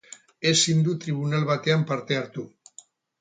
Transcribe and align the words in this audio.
Ezin 0.51 0.79
du 0.87 0.95
tribunal 1.03 1.45
batean 1.49 1.83
parte 1.91 2.17
hartu. 2.21 2.47